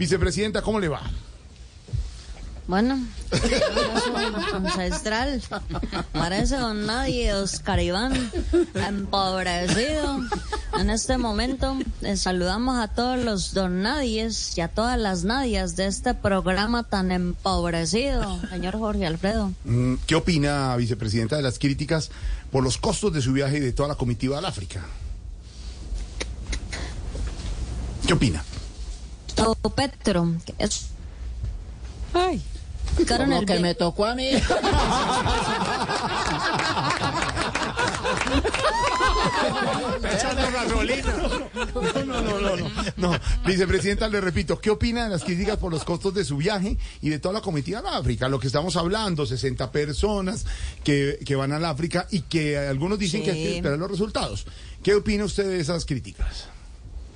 [0.00, 1.02] Vicepresidenta, ¿cómo le va?
[2.66, 2.98] Bueno,
[4.54, 5.42] ancestral.
[6.14, 8.30] Parece don nadie, Oscar Iván,
[8.74, 10.20] empobrecido.
[10.78, 15.76] En este momento eh, saludamos a todos los don nadies y a todas las nadias
[15.76, 19.52] de este programa tan empobrecido, señor Jorge Alfredo.
[19.66, 22.10] Mm, ¿Qué opina, vicepresidenta, de las críticas
[22.50, 24.82] por los costos de su viaje y de toda la comitiva al África?
[28.06, 28.42] ¿Qué opina?
[29.74, 30.88] Petro, que es...
[32.12, 32.42] Ay.
[32.98, 34.30] El que me tocó a mí.
[40.12, 41.14] Echando gasolina.
[41.74, 42.70] No, no, no, no, no.
[42.96, 46.76] No, vicepresidenta, le repito, ¿qué opina de las críticas por los costos de su viaje
[47.00, 48.28] y de toda la comitiva al África?
[48.28, 50.44] Lo que estamos hablando, 60 personas
[50.84, 54.46] que, que van al África y que algunos dicen que hay que esperar los resultados.
[54.82, 56.48] ¿Qué opina usted de esas críticas?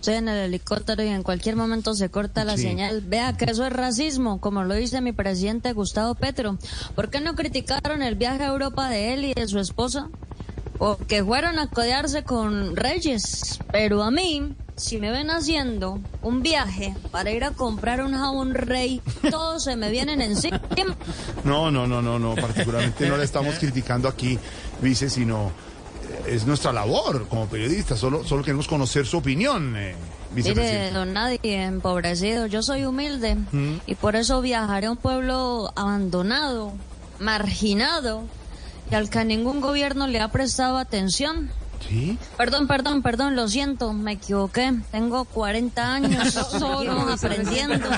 [0.00, 2.62] Estoy en el helicóptero y en cualquier momento se corta la Sí.
[2.64, 3.00] señal.
[3.00, 6.58] Vea que eso es racismo, como lo dice mi presidente Gustavo Petro.
[6.94, 10.08] ¿Por qué no criticaron el viaje a Europa de él y de su esposa?
[10.78, 13.58] Porque fueron a codearse con reyes.
[13.72, 18.54] Pero a mí, si me ven haciendo un viaje para ir a comprar un jabón
[18.54, 19.00] rey,
[19.30, 20.60] todos se me vienen encima.
[21.44, 24.38] No, no, no, no, no, particularmente no le estamos criticando aquí,
[24.82, 25.50] vice, sino
[26.26, 29.94] es nuestra labor como periodistas, solo, solo queremos conocer su opinión, eh,
[30.34, 33.36] Mire, don Nadie, empobrecido, yo soy humilde
[33.86, 36.72] y por eso viajaré a un pueblo abandonado,
[37.18, 38.24] marginado
[38.90, 41.50] y al que ningún gobierno le ha prestado atención.
[41.88, 42.18] ¿Sí?
[42.36, 44.74] Perdón, perdón, perdón, lo siento, me equivoqué.
[44.90, 47.88] Tengo 40 años solo aprendiendo.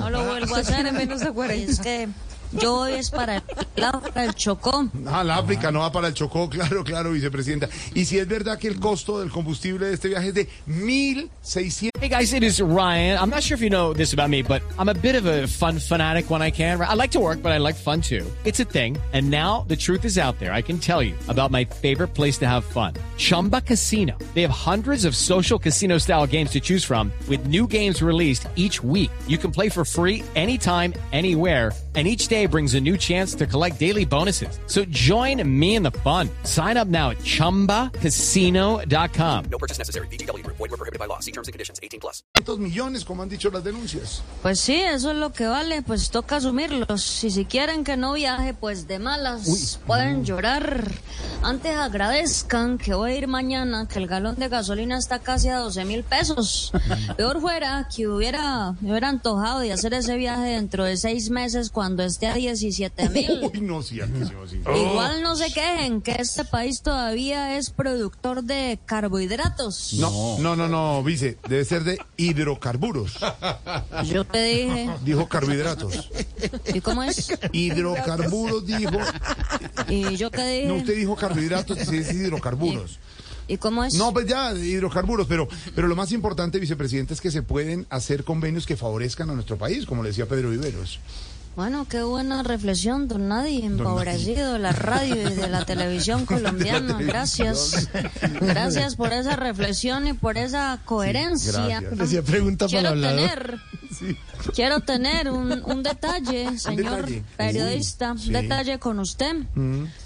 [0.00, 0.92] No lo vuelvo a hacer.
[0.92, 1.72] menos de 40.
[1.72, 2.08] Es que
[2.52, 3.42] yo voy es para el,
[3.80, 4.88] para el Chocó.
[5.06, 7.68] Ah, la África no va para el Chocó, claro, claro, vicepresidenta.
[7.94, 11.90] Y si es verdad que el costo del combustible de este viaje es de 1.600
[12.00, 13.18] Hey guys, it is Ryan.
[13.18, 15.48] I'm not sure if you know this about me, but I'm a bit of a
[15.48, 16.80] fun fanatic when I can.
[16.80, 18.24] I like to work, but I like fun too.
[18.44, 18.96] It's a thing.
[19.12, 20.52] And now the truth is out there.
[20.52, 22.94] I can tell you about my favorite place to have fun.
[23.16, 24.16] Chumba Casino.
[24.34, 28.46] They have hundreds of social casino style games to choose from with new games released
[28.54, 29.10] each week.
[29.26, 31.72] You can play for free anytime, anywhere.
[31.96, 34.60] And each day brings a new chance to collect daily bonuses.
[34.66, 36.28] So join me in the fun.
[36.44, 39.44] Sign up now at chumbacasino.com.
[42.58, 44.22] millones, como han dicho las denuncias.
[44.42, 47.24] Pues sí, eso es lo que vale, pues toca asumirlos.
[47.24, 50.90] Y si quieren que no viaje, pues de malas, pueden llorar.
[51.42, 55.58] Antes agradezcan que voy a ir mañana, que el galón de gasolina está casi a
[55.58, 56.72] 12 mil pesos.
[57.16, 61.70] Peor fuera que hubiera, me hubiera antojado de hacer ese viaje dentro de seis meses
[61.70, 63.50] cuando esté a 17 mil.
[63.60, 64.00] No, sí.
[64.00, 69.94] Igual no se quejen que este país todavía es productor de carbohidratos.
[69.94, 73.18] No, no, no, no, vice, debe ser de hidrocarburos.
[74.04, 76.10] Yo te dije, Dijo carbohidratos.
[76.74, 77.32] ¿y cómo es?
[77.52, 78.98] Hidrocarburos dijo.
[79.88, 80.68] ¿Y yo qué dije?
[80.68, 82.98] No, usted dijo carbohidratos y se dice hidrocarburos.
[83.48, 83.94] ¿Y cómo es?
[83.94, 88.22] No, pues ya, hidrocarburos, pero, pero lo más importante, vicepresidente, es que se pueden hacer
[88.22, 91.00] convenios que favorezcan a nuestro país, como le decía Pedro Viveros.
[91.58, 96.98] Bueno, qué buena reflexión, don Nadie, empobrecido de la radio y de la televisión colombiana.
[97.00, 97.88] Gracias.
[98.40, 101.80] Gracias por esa reflexión y por esa coherencia.
[101.80, 101.98] gracias.
[101.98, 103.58] Decía pregunta para quiero tener,
[104.54, 107.24] quiero tener un, un detalle, señor detalle.
[107.36, 108.30] periodista, un sí.
[108.30, 109.34] detalle con usted.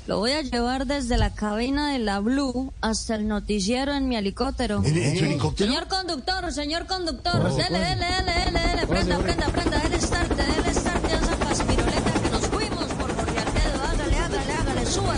[0.06, 4.16] Lo voy a llevar desde la cabina de la Blue hasta el noticiero en mi
[4.16, 4.82] helicóptero.
[4.86, 5.70] ¿En, en su helicóptero?
[5.70, 10.01] Señor conductor, señor conductor, dele, dele, dele, dele, dele, prenda, prenda, prenda, dele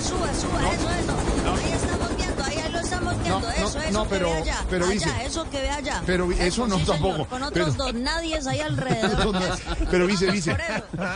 [0.04, 1.16] suba, suba, suba, eso, eso,
[1.54, 4.26] ahí estamos viendo, ahí, ahí lo estamos viendo, No, eso, no, eso, no, que pero-
[4.30, 6.02] ve allá, pero allá, dice- eso que ve allá.
[6.06, 9.32] pero eso no sí, señor, tampoco, con otros pero- dos nadies ahí alrededor.
[9.32, 9.32] No-
[9.90, 10.26] pero Por eso,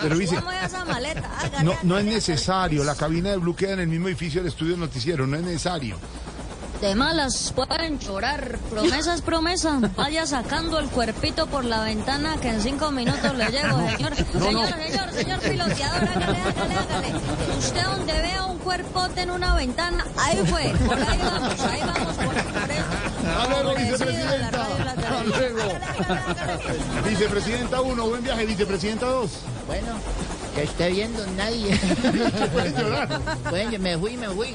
[0.04, 1.28] pero esa maleta,
[1.62, 4.76] no, no es necesario, la cabina de Blue queda en el mismo edificio del estudio
[4.76, 5.96] noticiero, no es necesario.
[6.80, 8.56] De malas pueden llorar.
[8.70, 9.80] Promesa es promesa.
[9.96, 14.14] Vaya sacando el cuerpito por la ventana que en cinco minutos le llego, señor.
[14.14, 17.12] señor, señor, señor piloteador, hágale, hágale, hágale.
[17.58, 20.72] Usted donde vea un cuerpote en una ventana, ahí fue.
[20.86, 22.84] Por ahí vamos, ahí vamos, por, por eso.
[23.40, 24.66] Hasta luego, vicepresidenta.
[24.86, 25.62] Hasta luego.
[27.08, 28.46] Vicepresidenta 1, buen viaje.
[28.46, 29.30] Vicepresidenta 2.
[29.66, 29.88] Bueno,
[30.54, 31.76] que esté viendo nadie.
[32.52, 33.20] Puedes llorar.
[33.50, 34.54] Bueno, me fui, me fui.